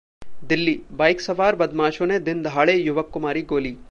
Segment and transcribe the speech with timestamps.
[0.43, 3.77] Delhi bike सवार बदमाशों ने दिन दहाड़े युवक को मारी गोली